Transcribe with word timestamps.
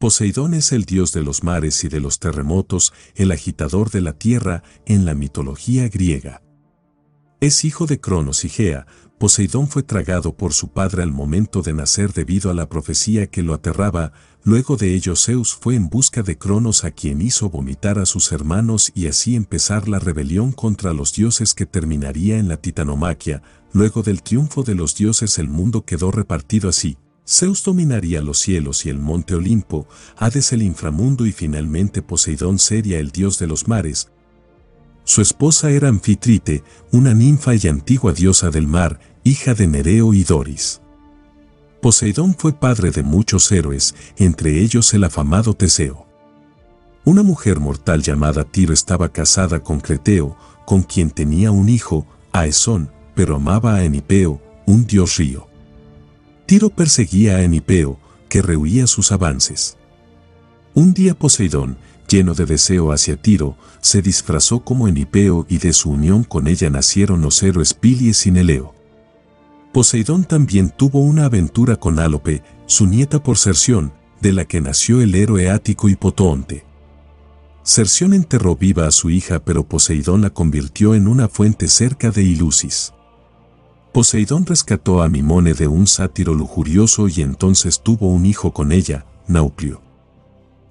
Poseidón 0.00 0.54
es 0.54 0.72
el 0.72 0.86
dios 0.86 1.12
de 1.12 1.22
los 1.22 1.44
mares 1.44 1.84
y 1.84 1.88
de 1.88 2.00
los 2.00 2.20
terremotos, 2.20 2.94
el 3.16 3.32
agitador 3.32 3.90
de 3.90 4.00
la 4.00 4.14
tierra 4.14 4.62
en 4.86 5.04
la 5.04 5.12
mitología 5.12 5.90
griega. 5.90 6.40
Es 7.38 7.66
hijo 7.66 7.84
de 7.84 8.00
Cronos 8.00 8.46
y 8.46 8.48
Gea, 8.48 8.86
Poseidón 9.18 9.68
fue 9.68 9.82
tragado 9.82 10.34
por 10.34 10.54
su 10.54 10.72
padre 10.72 11.02
al 11.02 11.12
momento 11.12 11.60
de 11.60 11.74
nacer 11.74 12.14
debido 12.14 12.50
a 12.50 12.54
la 12.54 12.66
profecía 12.66 13.26
que 13.26 13.42
lo 13.42 13.52
aterraba, 13.52 14.14
luego 14.42 14.78
de 14.78 14.94
ello 14.94 15.16
Zeus 15.16 15.52
fue 15.52 15.74
en 15.74 15.90
busca 15.90 16.22
de 16.22 16.38
Cronos 16.38 16.84
a 16.84 16.92
quien 16.92 17.20
hizo 17.20 17.50
vomitar 17.50 17.98
a 17.98 18.06
sus 18.06 18.32
hermanos 18.32 18.92
y 18.94 19.06
así 19.06 19.36
empezar 19.36 19.86
la 19.86 19.98
rebelión 19.98 20.52
contra 20.52 20.94
los 20.94 21.12
dioses 21.12 21.52
que 21.52 21.66
terminaría 21.66 22.38
en 22.38 22.48
la 22.48 22.56
titanomaquia, 22.56 23.42
luego 23.74 24.02
del 24.02 24.22
triunfo 24.22 24.62
de 24.62 24.76
los 24.76 24.94
dioses 24.94 25.38
el 25.38 25.48
mundo 25.48 25.84
quedó 25.84 26.10
repartido 26.10 26.70
así. 26.70 26.96
Zeus 27.30 27.62
dominaría 27.62 28.22
los 28.22 28.38
cielos 28.38 28.84
y 28.86 28.90
el 28.90 28.98
monte 28.98 29.36
Olimpo, 29.36 29.86
Hades 30.16 30.52
el 30.52 30.62
inframundo 30.62 31.26
y 31.26 31.32
finalmente 31.32 32.02
Poseidón 32.02 32.58
sería 32.58 32.98
el 32.98 33.12
dios 33.12 33.38
de 33.38 33.46
los 33.46 33.68
mares, 33.68 34.10
su 35.10 35.22
esposa 35.22 35.72
era 35.72 35.88
Anfitrite, 35.88 36.62
una 36.92 37.14
ninfa 37.14 37.56
y 37.56 37.66
antigua 37.66 38.12
diosa 38.12 38.50
del 38.50 38.68
mar, 38.68 39.00
hija 39.24 39.54
de 39.54 39.66
Nereo 39.66 40.14
y 40.14 40.22
Doris. 40.22 40.80
Poseidón 41.82 42.36
fue 42.38 42.52
padre 42.52 42.92
de 42.92 43.02
muchos 43.02 43.50
héroes, 43.50 43.96
entre 44.18 44.62
ellos 44.62 44.94
el 44.94 45.02
afamado 45.02 45.54
Teseo. 45.54 46.06
Una 47.04 47.24
mujer 47.24 47.58
mortal 47.58 48.02
llamada 48.02 48.44
Tiro 48.44 48.72
estaba 48.72 49.08
casada 49.08 49.64
con 49.64 49.80
Creteo, 49.80 50.36
con 50.64 50.84
quien 50.84 51.10
tenía 51.10 51.50
un 51.50 51.68
hijo, 51.68 52.06
Aesón, 52.30 52.92
pero 53.16 53.34
amaba 53.34 53.74
a 53.74 53.84
Enipeo, 53.84 54.40
un 54.66 54.86
dios 54.86 55.16
río. 55.16 55.49
Tiro 56.50 56.68
perseguía 56.68 57.36
a 57.36 57.44
Enipeo, 57.44 57.96
que 58.28 58.42
rehuía 58.42 58.88
sus 58.88 59.12
avances. 59.12 59.76
Un 60.74 60.92
día 60.92 61.14
Poseidón, 61.14 61.78
lleno 62.08 62.34
de 62.34 62.44
deseo 62.44 62.90
hacia 62.90 63.14
Tiro, 63.14 63.56
se 63.80 64.02
disfrazó 64.02 64.64
como 64.64 64.88
Enipeo 64.88 65.46
y 65.48 65.58
de 65.58 65.72
su 65.72 65.90
unión 65.90 66.24
con 66.24 66.48
ella 66.48 66.68
nacieron 66.68 67.22
los 67.22 67.40
héroes 67.44 67.72
Pilies 67.72 68.26
y 68.26 68.32
Neleo. 68.32 68.74
Poseidón 69.72 70.24
también 70.24 70.70
tuvo 70.70 70.98
una 70.98 71.26
aventura 71.26 71.76
con 71.76 72.00
Álope, 72.00 72.42
su 72.66 72.88
nieta 72.88 73.22
por 73.22 73.38
Cerción, 73.38 73.92
de 74.20 74.32
la 74.32 74.44
que 74.44 74.60
nació 74.60 75.02
el 75.02 75.14
héroe 75.14 75.50
ático 75.50 75.88
Hipotoonte. 75.88 76.64
Cerción 77.62 78.12
enterró 78.12 78.56
viva 78.56 78.88
a 78.88 78.90
su 78.90 79.08
hija 79.10 79.38
pero 79.38 79.68
Poseidón 79.68 80.22
la 80.22 80.30
convirtió 80.30 80.96
en 80.96 81.06
una 81.06 81.28
fuente 81.28 81.68
cerca 81.68 82.10
de 82.10 82.24
Ilusis. 82.24 82.92
Poseidón 83.92 84.46
rescató 84.46 85.02
a 85.02 85.08
Mimone 85.08 85.52
de 85.52 85.66
un 85.66 85.88
sátiro 85.88 86.32
lujurioso 86.32 87.08
y 87.08 87.22
entonces 87.22 87.80
tuvo 87.82 88.08
un 88.08 88.24
hijo 88.24 88.52
con 88.52 88.70
ella, 88.70 89.04
Nauplio. 89.26 89.82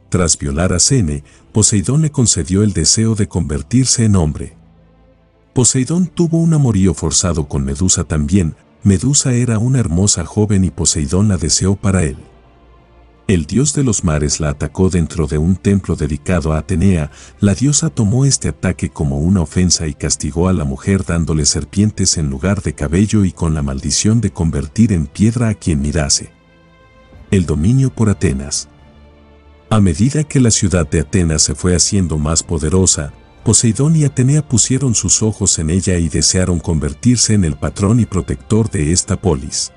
Tras 0.07 0.37
violar 0.37 0.71
a 0.71 0.79
Sene, 0.79 1.25
Poseidón 1.51 2.01
le 2.01 2.11
concedió 2.11 2.63
el 2.63 2.71
deseo 2.71 3.15
de 3.15 3.27
convertirse 3.27 4.05
en 4.05 4.15
hombre. 4.15 4.55
Poseidón 5.53 6.07
tuvo 6.07 6.37
un 6.37 6.53
amorío 6.53 6.93
forzado 6.93 7.49
con 7.49 7.65
Medusa 7.65 8.05
también, 8.05 8.55
Medusa 8.83 9.33
era 9.33 9.59
una 9.59 9.79
hermosa 9.79 10.25
joven 10.25 10.63
y 10.63 10.71
Poseidón 10.71 11.27
la 11.27 11.35
deseó 11.35 11.75
para 11.75 12.03
él. 12.03 12.15
El 13.29 13.45
dios 13.45 13.75
de 13.75 13.83
los 13.83 14.03
mares 14.03 14.39
la 14.39 14.49
atacó 14.49 14.89
dentro 14.89 15.27
de 15.27 15.37
un 15.37 15.55
templo 15.55 15.95
dedicado 15.95 16.51
a 16.51 16.57
Atenea, 16.57 17.11
la 17.39 17.53
diosa 17.53 17.91
tomó 17.91 18.25
este 18.25 18.47
ataque 18.47 18.89
como 18.89 19.19
una 19.19 19.41
ofensa 19.41 19.85
y 19.85 19.93
castigó 19.93 20.49
a 20.49 20.53
la 20.53 20.63
mujer 20.63 21.05
dándole 21.05 21.45
serpientes 21.45 22.17
en 22.17 22.31
lugar 22.31 22.63
de 22.63 22.73
cabello 22.73 23.25
y 23.25 23.31
con 23.31 23.53
la 23.53 23.61
maldición 23.61 24.19
de 24.19 24.31
convertir 24.31 24.91
en 24.93 25.05
piedra 25.05 25.49
a 25.49 25.53
quien 25.53 25.79
mirase. 25.79 26.31
El 27.29 27.45
dominio 27.45 27.91
por 27.91 28.09
Atenas. 28.09 28.67
A 29.69 29.79
medida 29.79 30.23
que 30.23 30.39
la 30.39 30.49
ciudad 30.49 30.89
de 30.89 31.01
Atenas 31.01 31.43
se 31.43 31.53
fue 31.53 31.75
haciendo 31.75 32.17
más 32.17 32.41
poderosa, 32.41 33.13
Poseidón 33.43 33.95
y 33.95 34.05
Atenea 34.05 34.41
pusieron 34.41 34.95
sus 34.95 35.21
ojos 35.21 35.59
en 35.59 35.69
ella 35.69 35.99
y 35.99 36.09
desearon 36.09 36.59
convertirse 36.59 37.35
en 37.35 37.45
el 37.45 37.55
patrón 37.55 37.99
y 37.99 38.07
protector 38.07 38.71
de 38.71 38.91
esta 38.91 39.21
polis. 39.21 39.71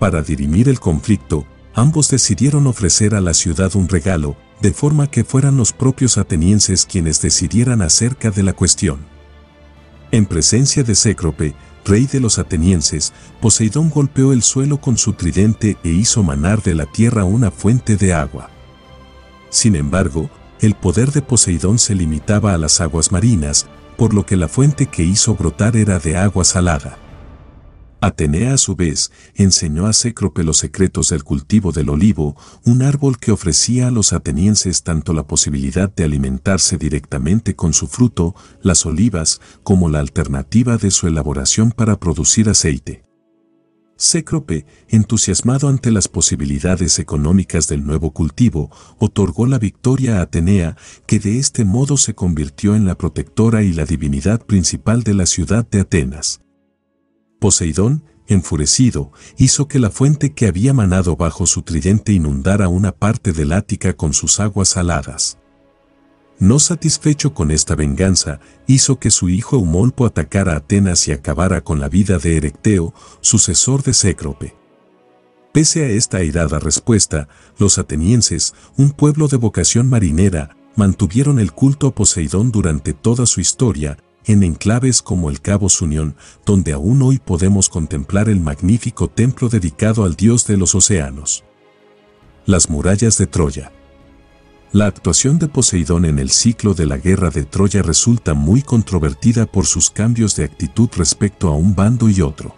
Para 0.00 0.22
dirimir 0.22 0.68
el 0.68 0.80
conflicto, 0.80 1.46
ambos 1.74 2.10
decidieron 2.10 2.66
ofrecer 2.66 3.14
a 3.14 3.20
la 3.20 3.34
ciudad 3.34 3.74
un 3.76 3.88
regalo, 3.88 4.36
de 4.60 4.72
forma 4.72 5.10
que 5.10 5.24
fueran 5.24 5.56
los 5.56 5.72
propios 5.72 6.18
atenienses 6.18 6.86
quienes 6.86 7.20
decidieran 7.22 7.82
acerca 7.82 8.30
de 8.30 8.42
la 8.42 8.52
cuestión. 8.52 9.06
En 10.10 10.26
presencia 10.26 10.82
de 10.82 10.94
Cécrope, 10.94 11.54
rey 11.84 12.06
de 12.06 12.20
los 12.20 12.38
atenienses, 12.38 13.12
Poseidón 13.40 13.90
golpeó 13.90 14.32
el 14.32 14.42
suelo 14.42 14.80
con 14.80 14.98
su 14.98 15.12
tridente 15.12 15.76
e 15.84 15.90
hizo 15.90 16.22
manar 16.22 16.62
de 16.62 16.74
la 16.74 16.86
tierra 16.86 17.24
una 17.24 17.50
fuente 17.50 17.96
de 17.96 18.14
agua. 18.14 18.50
Sin 19.50 19.76
embargo, 19.76 20.30
el 20.60 20.74
poder 20.74 21.12
de 21.12 21.22
Poseidón 21.22 21.78
se 21.78 21.94
limitaba 21.94 22.54
a 22.54 22.58
las 22.58 22.80
aguas 22.80 23.12
marinas, 23.12 23.66
por 23.96 24.14
lo 24.14 24.26
que 24.26 24.36
la 24.36 24.48
fuente 24.48 24.86
que 24.86 25.02
hizo 25.02 25.34
brotar 25.34 25.76
era 25.76 25.98
de 25.98 26.16
agua 26.16 26.44
salada. 26.44 26.98
Atenea 28.00 28.54
a 28.54 28.58
su 28.58 28.76
vez 28.76 29.10
enseñó 29.34 29.86
a 29.86 29.92
Cécrope 29.92 30.44
los 30.44 30.58
secretos 30.58 31.08
del 31.08 31.24
cultivo 31.24 31.72
del 31.72 31.88
olivo, 31.88 32.36
un 32.64 32.82
árbol 32.82 33.18
que 33.18 33.32
ofrecía 33.32 33.88
a 33.88 33.90
los 33.90 34.12
atenienses 34.12 34.84
tanto 34.84 35.12
la 35.12 35.26
posibilidad 35.26 35.92
de 35.92 36.04
alimentarse 36.04 36.78
directamente 36.78 37.56
con 37.56 37.72
su 37.72 37.88
fruto, 37.88 38.36
las 38.62 38.86
olivas, 38.86 39.40
como 39.64 39.88
la 39.88 39.98
alternativa 39.98 40.76
de 40.76 40.92
su 40.92 41.08
elaboración 41.08 41.72
para 41.72 41.98
producir 41.98 42.48
aceite. 42.48 43.04
Cécrope, 44.00 44.64
entusiasmado 44.88 45.68
ante 45.68 45.90
las 45.90 46.06
posibilidades 46.06 47.00
económicas 47.00 47.66
del 47.66 47.84
nuevo 47.84 48.12
cultivo, 48.12 48.70
otorgó 48.98 49.46
la 49.46 49.58
victoria 49.58 50.18
a 50.18 50.22
Atenea, 50.22 50.76
que 51.06 51.18
de 51.18 51.40
este 51.40 51.64
modo 51.64 51.96
se 51.96 52.14
convirtió 52.14 52.76
en 52.76 52.86
la 52.86 52.96
protectora 52.96 53.64
y 53.64 53.72
la 53.72 53.86
divinidad 53.86 54.46
principal 54.46 55.02
de 55.02 55.14
la 55.14 55.26
ciudad 55.26 55.68
de 55.68 55.80
Atenas. 55.80 56.42
Poseidón, 57.38 58.02
enfurecido, 58.26 59.12
hizo 59.36 59.68
que 59.68 59.78
la 59.78 59.90
fuente 59.90 60.32
que 60.34 60.46
había 60.46 60.72
manado 60.72 61.16
bajo 61.16 61.46
su 61.46 61.62
tridente 61.62 62.12
inundara 62.12 62.68
una 62.68 62.92
parte 62.92 63.32
del 63.32 63.52
Ática 63.52 63.94
con 63.94 64.12
sus 64.12 64.40
aguas 64.40 64.68
saladas. 64.68 65.38
No 66.40 66.60
satisfecho 66.60 67.34
con 67.34 67.50
esta 67.50 67.74
venganza, 67.74 68.38
hizo 68.66 69.00
que 69.00 69.10
su 69.10 69.28
hijo 69.28 69.56
Eumolpo 69.56 70.06
atacara 70.06 70.52
a 70.52 70.56
Atenas 70.58 71.08
y 71.08 71.12
acabara 71.12 71.62
con 71.62 71.80
la 71.80 71.88
vida 71.88 72.18
de 72.18 72.36
Erecteo, 72.36 72.94
sucesor 73.20 73.82
de 73.82 73.92
Cécrope. 73.92 74.54
Pese 75.52 75.84
a 75.84 75.88
esta 75.88 76.18
airada 76.18 76.60
respuesta, 76.60 77.28
los 77.58 77.78
atenienses, 77.78 78.54
un 78.76 78.90
pueblo 78.92 79.26
de 79.26 79.36
vocación 79.36 79.88
marinera, 79.88 80.56
mantuvieron 80.76 81.40
el 81.40 81.52
culto 81.52 81.88
a 81.88 81.94
Poseidón 81.94 82.52
durante 82.52 82.92
toda 82.92 83.26
su 83.26 83.40
historia, 83.40 83.98
en 84.28 84.42
enclaves 84.42 85.02
como 85.02 85.30
el 85.30 85.40
Cabo 85.40 85.68
Sunión, 85.68 86.14
donde 86.44 86.72
aún 86.72 87.02
hoy 87.02 87.18
podemos 87.18 87.68
contemplar 87.68 88.28
el 88.28 88.40
magnífico 88.40 89.08
templo 89.08 89.48
dedicado 89.48 90.04
al 90.04 90.16
dios 90.16 90.46
de 90.46 90.58
los 90.58 90.74
océanos. 90.74 91.44
Las 92.44 92.68
murallas 92.68 93.16
de 93.18 93.26
Troya. 93.26 93.72
La 94.70 94.84
actuación 94.84 95.38
de 95.38 95.48
Poseidón 95.48 96.04
en 96.04 96.18
el 96.18 96.28
ciclo 96.28 96.74
de 96.74 96.84
la 96.84 96.98
guerra 96.98 97.30
de 97.30 97.44
Troya 97.44 97.82
resulta 97.82 98.34
muy 98.34 98.60
controvertida 98.60 99.46
por 99.46 99.64
sus 99.64 99.88
cambios 99.90 100.36
de 100.36 100.44
actitud 100.44 100.90
respecto 100.94 101.48
a 101.48 101.52
un 101.52 101.74
bando 101.74 102.10
y 102.10 102.20
otro. 102.20 102.54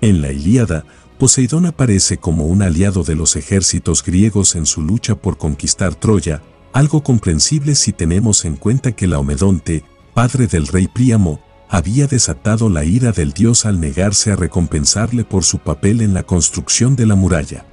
En 0.00 0.22
la 0.22 0.32
Ilíada, 0.32 0.86
Poseidón 1.18 1.66
aparece 1.66 2.16
como 2.16 2.46
un 2.46 2.62
aliado 2.62 3.04
de 3.04 3.14
los 3.14 3.36
ejércitos 3.36 4.02
griegos 4.02 4.56
en 4.56 4.64
su 4.64 4.80
lucha 4.80 5.14
por 5.16 5.36
conquistar 5.36 5.94
Troya, 5.94 6.42
algo 6.72 7.02
comprensible 7.02 7.74
si 7.74 7.92
tenemos 7.92 8.46
en 8.46 8.56
cuenta 8.56 8.92
que 8.92 9.06
Laomedonte, 9.06 9.84
padre 10.14 10.46
del 10.46 10.66
rey 10.66 10.88
Príamo, 10.88 11.40
había 11.68 12.06
desatado 12.06 12.68
la 12.68 12.84
ira 12.84 13.12
del 13.12 13.32
dios 13.32 13.64
al 13.64 13.80
negarse 13.80 14.30
a 14.30 14.36
recompensarle 14.36 15.24
por 15.24 15.42
su 15.42 15.58
papel 15.58 16.02
en 16.02 16.12
la 16.12 16.22
construcción 16.22 16.96
de 16.96 17.06
la 17.06 17.14
muralla. 17.14 17.64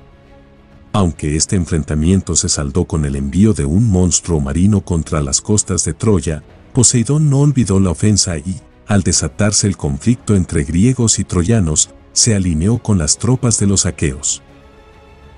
Aunque 0.94 1.36
este 1.36 1.56
enfrentamiento 1.56 2.36
se 2.36 2.50
saldó 2.50 2.86
con 2.86 3.06
el 3.06 3.16
envío 3.16 3.54
de 3.54 3.66
un 3.66 3.90
monstruo 3.90 4.40
marino 4.40 4.82
contra 4.82 5.22
las 5.22 5.42
costas 5.42 5.84
de 5.84 5.94
Troya, 5.94 6.44
Poseidón 6.74 7.30
no 7.30 7.40
olvidó 7.40 7.80
la 7.80 7.92
ofensa 7.92 8.38
y, 8.38 8.62
al 8.88 9.04
desatarse 9.04 9.68
el 9.68 9.76
conflicto 9.78 10.36
entre 10.36 10.64
griegos 10.64 11.20
y 11.20 11.26
troyanos, 11.26 11.90
se 12.14 12.36
alineó 12.36 12.80
con 12.80 12.98
las 12.98 13.18
tropas 13.18 13.60
de 13.60 13.68
los 13.68 13.86
aqueos. 13.86 14.42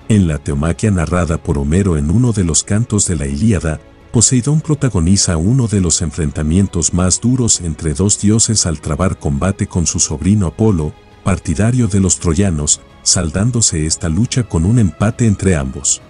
En 0.08 0.28
la 0.28 0.38
teomaquia 0.38 0.90
narrada 0.90 1.42
por 1.42 1.58
Homero 1.58 1.96
en 1.96 2.10
uno 2.10 2.32
de 2.32 2.44
los 2.44 2.64
cantos 2.64 3.06
de 3.06 3.16
la 3.16 3.26
Ilíada, 3.26 3.80
Poseidón 4.12 4.60
protagoniza 4.60 5.38
uno 5.38 5.68
de 5.68 5.80
los 5.80 6.02
enfrentamientos 6.02 6.92
más 6.92 7.18
duros 7.18 7.62
entre 7.62 7.94
dos 7.94 8.20
dioses 8.20 8.66
al 8.66 8.78
trabar 8.78 9.18
combate 9.18 9.66
con 9.66 9.86
su 9.86 10.00
sobrino 10.00 10.46
Apolo, 10.48 10.92
partidario 11.24 11.88
de 11.88 11.98
los 11.98 12.18
troyanos, 12.18 12.82
saldándose 13.02 13.86
esta 13.86 14.10
lucha 14.10 14.42
con 14.42 14.66
un 14.66 14.78
empate 14.78 15.26
entre 15.26 15.56
ambos. 15.56 16.02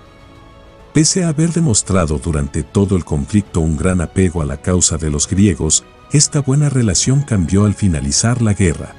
Pese 0.92 1.22
a 1.22 1.28
haber 1.28 1.52
demostrado 1.52 2.18
durante 2.18 2.64
todo 2.64 2.96
el 2.96 3.04
conflicto 3.04 3.60
un 3.60 3.76
gran 3.76 4.00
apego 4.00 4.42
a 4.42 4.46
la 4.46 4.60
causa 4.60 4.98
de 4.98 5.08
los 5.08 5.28
griegos, 5.28 5.84
esta 6.12 6.40
buena 6.40 6.68
relación 6.68 7.22
cambió 7.22 7.66
al 7.66 7.74
finalizar 7.74 8.42
la 8.42 8.52
guerra. 8.52 8.96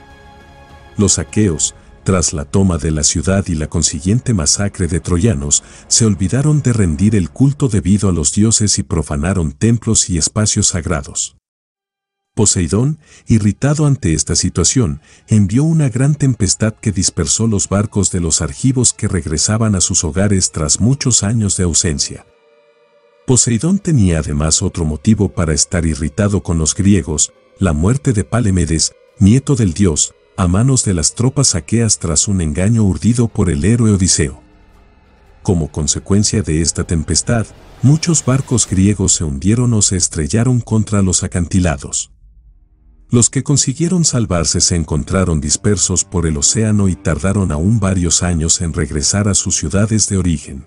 Los 0.96 1.20
aqueos, 1.20 1.76
tras 2.04 2.34
la 2.34 2.46
toma 2.46 2.78
de 2.78 2.92
la 2.92 3.04
ciudad 3.04 3.46
y 3.48 3.56
la 3.56 3.68
consiguiente 3.68 4.34
masacre 4.34 4.88
de 4.88 5.00
troyanos, 5.00 5.64
se 5.88 6.06
olvidaron 6.06 6.62
de 6.62 6.74
rendir 6.74 7.16
el 7.16 7.30
culto 7.30 7.68
debido 7.68 8.10
a 8.10 8.12
los 8.12 8.34
dioses 8.34 8.78
y 8.80 8.84
profanaron 8.84 9.52
templos 9.52 10.10
y 10.10 10.18
espacios 10.18 10.68
sagrados. 10.68 11.38
Poseidón, 12.36 12.98
irritado 13.28 13.86
ante 13.86 14.14
esta 14.14 14.36
situación, 14.36 15.02
envió 15.28 15.64
una 15.64 15.90
gran 15.90 16.16
tempestad 16.16 16.74
que 16.74 16.92
dispersó 16.92 17.46
los 17.46 17.70
barcos 17.70 18.12
de 18.12 18.22
los 18.22 18.42
argivos 18.42 18.92
que 18.92 19.08
regresaban 19.08 19.76
a 19.76 19.82
sus 19.82 20.04
hogares 20.04 20.52
tras 20.52 20.80
muchos 20.80 21.22
años 21.22 21.58
de 21.58 21.64
ausencia. 21.64 22.26
Poseidón 23.28 23.78
tenía 23.78 24.20
además 24.20 24.64
otro 24.64 24.84
motivo 24.84 25.30
para 25.30 25.54
estar 25.54 25.86
irritado 25.86 26.42
con 26.42 26.58
los 26.58 26.74
griegos, 26.74 27.34
la 27.60 27.72
muerte 27.72 28.14
de 28.14 28.24
Palemedes, 28.24 28.94
nieto 29.20 29.56
del 29.56 29.74
dios, 29.74 30.16
a 30.36 30.48
manos 30.48 30.84
de 30.84 30.94
las 30.94 31.14
tropas 31.16 31.56
aqueas 31.56 32.00
tras 32.00 32.28
un 32.28 32.42
engaño 32.42 32.84
urdido 32.84 33.28
por 33.28 33.50
el 33.50 33.66
héroe 33.66 33.92
Odiseo. 33.92 34.42
Como 35.44 35.72
consecuencia 35.72 36.42
de 36.42 36.62
esta 36.62 36.86
tempestad, 36.86 37.46
muchos 37.82 38.26
barcos 38.26 38.68
griegos 38.68 39.14
se 39.14 39.24
hundieron 39.24 39.74
o 39.74 39.82
se 39.82 39.98
estrellaron 39.98 40.62
contra 40.62 41.02
los 41.02 41.24
acantilados. 41.24 42.12
Los 43.10 43.30
que 43.30 43.44
consiguieron 43.44 44.06
salvarse 44.06 44.60
se 44.60 44.76
encontraron 44.76 45.40
dispersos 45.40 46.04
por 46.04 46.26
el 46.26 46.38
océano 46.38 46.88
y 46.88 46.96
tardaron 46.96 47.52
aún 47.52 47.80
varios 47.80 48.24
años 48.24 48.60
en 48.62 48.74
regresar 48.74 49.28
a 49.28 49.36
sus 49.36 49.56
ciudades 49.56 50.10
de 50.10 50.18
origen. 50.18 50.66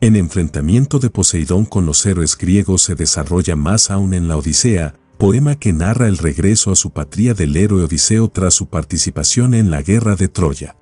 En 0.00 0.16
enfrentamiento 0.16 0.98
de 0.98 1.08
Poseidón 1.08 1.64
con 1.66 1.86
los 1.86 2.04
héroes 2.04 2.36
griegos 2.36 2.82
se 2.82 2.96
desarrolla 2.96 3.54
más 3.54 3.90
aún 3.90 4.12
en 4.12 4.26
la 4.26 4.36
Odisea, 4.36 4.94
poema 5.16 5.54
que 5.56 5.72
narra 5.72 6.08
el 6.08 6.18
regreso 6.18 6.70
a 6.70 6.76
su 6.76 6.90
patria 6.90 7.34
del 7.34 7.56
héroe 7.56 7.84
Odiseo 7.84 8.28
tras 8.28 8.54
su 8.54 8.68
participación 8.68 9.54
en 9.54 9.70
la 9.70 9.82
guerra 9.82 10.16
de 10.16 10.28
Troya. 10.28 10.76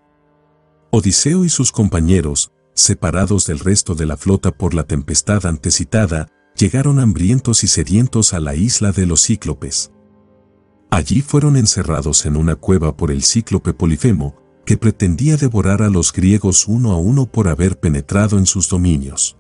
Odiseo 0.91 1.45
y 1.45 1.49
sus 1.49 1.73
compañeros, 1.73 2.53
separados 2.75 3.47
del 3.47 3.61
resto 3.61 3.95
de 3.95 4.07
la 4.07 4.17
flota 4.17 4.51
por 4.51 4.75
la 4.75 4.85
tempestad 4.85 5.47
antecitada, 5.47 6.29
llegaron 6.57 6.99
hambrientos 6.99 7.65
y 7.65 7.69
sedientos 7.69 8.35
a 8.35 8.41
la 8.41 8.55
isla 8.55 8.93
de 8.93 9.07
los 9.07 9.25
cíclopes. 9.25 9.93
Allí 10.91 11.23
fueron 11.23 11.57
encerrados 11.57 12.27
en 12.27 12.37
una 12.37 12.57
cueva 12.57 12.97
por 12.97 13.11
el 13.11 13.25
cíclope 13.25 13.73
Polifemo, 13.73 14.37
que 14.65 14.77
pretendía 14.77 15.37
devorar 15.37 15.83
a 15.83 15.91
los 15.91 16.13
griegos 16.13 16.67
uno 16.69 16.93
a 16.93 16.97
uno 16.97 17.27
por 17.27 17.49
haber 17.49 17.79
penetrado 17.79 18.39
en 18.39 18.47
sus 18.47 18.69
dominios. 18.69 19.37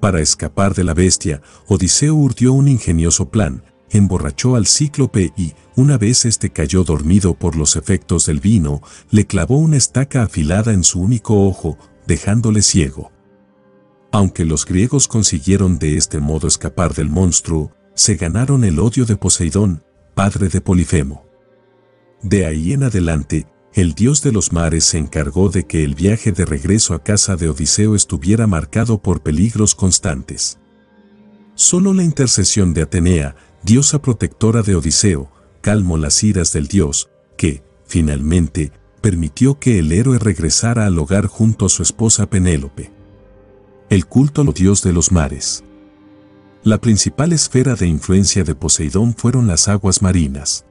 Para 0.00 0.20
escapar 0.20 0.74
de 0.74 0.84
la 0.84 0.94
bestia, 0.94 1.42
Odiseo 1.66 2.14
urdió 2.14 2.52
un 2.52 2.68
ingenioso 2.68 3.30
plan, 3.30 3.64
emborrachó 3.90 4.56
al 4.56 4.66
cíclope 4.66 5.32
y, 5.36 5.54
una 5.76 5.98
vez 5.98 6.24
este 6.24 6.50
cayó 6.50 6.84
dormido 6.84 7.34
por 7.34 7.56
los 7.56 7.76
efectos 7.76 8.26
del 8.26 8.40
vino, 8.40 8.82
le 9.10 9.26
clavó 9.26 9.58
una 9.58 9.76
estaca 9.76 10.22
afilada 10.22 10.72
en 10.72 10.84
su 10.84 11.00
único 11.00 11.46
ojo, 11.46 11.78
dejándole 12.06 12.62
ciego. 12.62 13.12
Aunque 14.10 14.44
los 14.44 14.64
griegos 14.64 15.08
consiguieron 15.08 15.78
de 15.78 15.96
este 15.96 16.18
modo 16.18 16.48
escapar 16.48 16.94
del 16.94 17.10
monstruo, 17.10 17.72
se 17.94 18.16
ganaron 18.16 18.64
el 18.64 18.78
odio 18.78 19.04
de 19.04 19.16
Poseidón, 19.16 19.82
padre 20.14 20.48
de 20.48 20.60
Polifemo. 20.60 21.26
De 22.22 22.46
ahí 22.46 22.72
en 22.72 22.84
adelante, 22.84 23.46
el 23.74 23.94
dios 23.94 24.22
de 24.22 24.32
los 24.32 24.52
mares 24.52 24.84
se 24.84 24.98
encargó 24.98 25.50
de 25.50 25.66
que 25.66 25.84
el 25.84 25.94
viaje 25.94 26.32
de 26.32 26.44
regreso 26.44 26.94
a 26.94 27.02
casa 27.02 27.36
de 27.36 27.48
Odiseo 27.48 27.94
estuviera 27.94 28.46
marcado 28.46 29.02
por 29.02 29.22
peligros 29.22 29.74
constantes. 29.74 30.58
Solo 31.54 31.92
la 31.92 32.02
intercesión 32.02 32.72
de 32.72 32.82
Atenea, 32.82 33.36
diosa 33.62 34.00
protectora 34.00 34.62
de 34.62 34.76
Odiseo, 34.76 35.30
calmó 35.60 35.98
las 35.98 36.22
iras 36.22 36.52
del 36.52 36.68
dios, 36.68 37.10
que, 37.36 37.62
finalmente, 37.86 38.72
permitió 39.00 39.58
que 39.58 39.78
el 39.78 39.92
héroe 39.92 40.18
regresara 40.18 40.86
al 40.86 40.98
hogar 40.98 41.26
junto 41.26 41.66
a 41.66 41.68
su 41.68 41.82
esposa 41.82 42.28
Penélope. 42.28 42.90
El 43.90 44.06
culto 44.06 44.42
al 44.42 44.52
dios 44.52 44.82
de 44.82 44.92
los 44.92 45.12
mares. 45.12 45.64
La 46.62 46.78
principal 46.78 47.32
esfera 47.32 47.74
de 47.74 47.86
influencia 47.86 48.44
de 48.44 48.54
Poseidón 48.54 49.14
fueron 49.14 49.46
las 49.46 49.68
aguas 49.68 50.02
marinas. 50.02 50.64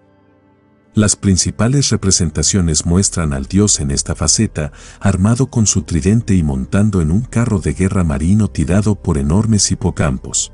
Las 0.94 1.16
principales 1.16 1.90
representaciones 1.90 2.86
muestran 2.86 3.34
al 3.34 3.46
dios 3.46 3.80
en 3.80 3.92
esta 3.92 4.16
faceta, 4.16 4.72
armado 5.00 5.48
con 5.48 5.68
su 5.68 5.84
tridente 5.84 6.34
y 6.36 6.44
montando 6.44 7.02
en 7.02 7.12
un 7.12 7.22
carro 7.22 7.60
de 7.60 7.74
guerra 7.74 8.04
marino 8.04 8.50
tirado 8.50 8.96
por 8.96 9.18
enormes 9.18 9.72
hipocampos. 9.72 10.52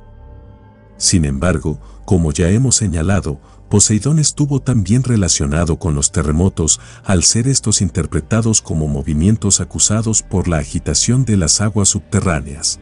Sin 0.97 1.25
embargo, 1.25 1.79
como 2.05 2.31
ya 2.31 2.49
hemos 2.49 2.75
señalado, 2.75 3.39
Poseidón 3.69 4.19
estuvo 4.19 4.59
también 4.59 5.03
relacionado 5.03 5.79
con 5.79 5.95
los 5.95 6.11
terremotos 6.11 6.79
al 7.03 7.23
ser 7.23 7.47
estos 7.47 7.81
interpretados 7.81 8.61
como 8.61 8.87
movimientos 8.87 9.61
acusados 9.61 10.21
por 10.21 10.47
la 10.47 10.57
agitación 10.57 11.25
de 11.25 11.37
las 11.37 11.59
aguas 11.59 11.89
subterráneas. 11.89 12.79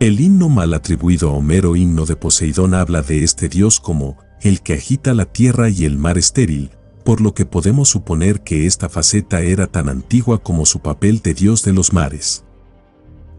El 0.00 0.18
himno 0.20 0.48
mal 0.48 0.72
atribuido 0.74 1.28
a 1.28 1.32
Homero 1.34 1.76
himno 1.76 2.06
de 2.06 2.16
Poseidón 2.16 2.74
habla 2.74 3.02
de 3.02 3.22
este 3.22 3.48
dios 3.48 3.80
como 3.80 4.16
el 4.40 4.62
que 4.62 4.74
agita 4.74 5.14
la 5.14 5.26
tierra 5.26 5.68
y 5.68 5.84
el 5.84 5.98
mar 5.98 6.18
estéril, 6.18 6.70
por 7.04 7.20
lo 7.20 7.34
que 7.34 7.46
podemos 7.46 7.90
suponer 7.90 8.40
que 8.40 8.66
esta 8.66 8.88
faceta 8.88 9.42
era 9.42 9.66
tan 9.66 9.88
antigua 9.88 10.42
como 10.42 10.66
su 10.66 10.80
papel 10.80 11.20
de 11.20 11.34
dios 11.34 11.62
de 11.64 11.72
los 11.72 11.92
mares. 11.92 12.44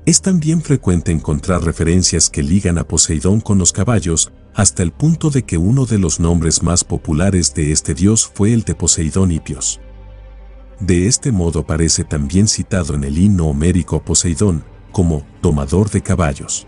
Es 0.05 0.21
también 0.21 0.61
frecuente 0.61 1.13
encontrar 1.13 1.63
referencias 1.63 2.29
que 2.29 2.43
ligan 2.43 2.77
a 2.77 2.83
Poseidón 2.83 3.39
con 3.39 3.57
los 3.57 3.71
caballos, 3.71 4.33
hasta 4.53 4.83
el 4.83 4.91
punto 4.91 5.29
de 5.29 5.43
que 5.43 5.57
uno 5.57 5.85
de 5.85 5.97
los 5.97 6.19
nombres 6.19 6.61
más 6.61 6.83
populares 6.83 7.53
de 7.53 7.71
este 7.71 7.93
dios 7.93 8.29
fue 8.33 8.51
el 8.51 8.63
de 8.63 8.75
Poseidón 8.75 9.31
Hipios. 9.31 9.79
De 10.81 11.07
este 11.07 11.31
modo 11.31 11.61
aparece 11.61 12.03
también 12.03 12.49
citado 12.49 12.95
en 12.95 13.05
el 13.05 13.17
himno 13.17 13.47
homérico 13.47 13.95
a 13.95 14.03
Poseidón, 14.03 14.65
como 14.91 15.25
tomador 15.39 15.89
de 15.89 16.01
caballos. 16.01 16.67